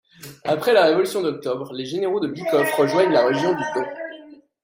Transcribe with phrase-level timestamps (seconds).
[0.45, 3.85] Après la révolution d’octobre les généraux de Bykhov rejoignent la région du Don.